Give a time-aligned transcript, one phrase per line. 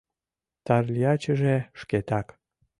[0.65, 2.27] Тарлячыже шкетак